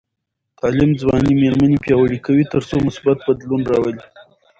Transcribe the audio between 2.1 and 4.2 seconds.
کوي تر څو مثبت بدلون راولي.